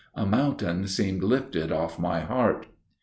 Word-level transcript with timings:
A 0.15 0.25
mountain 0.25 0.87
seemed 0.87 1.21
lifted 1.21 1.71
off 1.71 1.99
my 1.99 2.21
heart. 2.21 2.65